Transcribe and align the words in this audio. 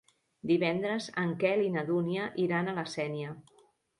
Divendres 0.51 1.09
en 1.25 1.33
Quel 1.43 1.61
i 1.65 1.69
na 1.77 1.85
Dúnia 1.91 2.25
iran 2.47 2.71
a 2.71 2.75
la 2.81 2.89
Sénia. 2.97 3.37